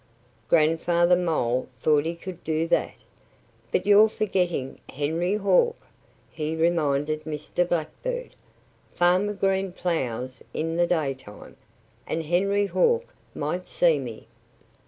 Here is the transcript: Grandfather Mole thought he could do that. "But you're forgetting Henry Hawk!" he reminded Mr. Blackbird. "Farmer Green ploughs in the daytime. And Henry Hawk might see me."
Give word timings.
Grandfather 0.49 1.15
Mole 1.15 1.67
thought 1.79 2.05
he 2.05 2.15
could 2.15 2.43
do 2.43 2.67
that. 2.69 2.95
"But 3.71 3.85
you're 3.85 4.09
forgetting 4.09 4.79
Henry 4.89 5.35
Hawk!" 5.35 5.79
he 6.31 6.55
reminded 6.55 7.23
Mr. 7.25 7.69
Blackbird. 7.69 8.33
"Farmer 8.95 9.33
Green 9.35 9.71
ploughs 9.71 10.43
in 10.55 10.75
the 10.75 10.87
daytime. 10.87 11.55
And 12.07 12.23
Henry 12.23 12.65
Hawk 12.65 13.13
might 13.35 13.67
see 13.67 13.99
me." 13.99 14.25